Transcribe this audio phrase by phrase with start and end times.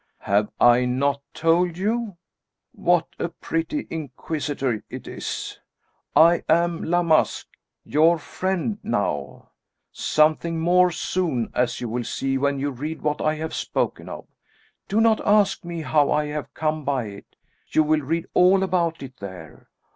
[0.21, 2.17] "Have I not told you?
[2.71, 5.59] What a pretty inquisitor it is!
[6.15, 9.51] I am La Masque your friend, now;
[9.91, 14.25] something more soon, as you will see when you read what I have spoken of.
[14.87, 17.35] Do not ask me how I have come by it
[17.67, 19.69] you will read all about it there.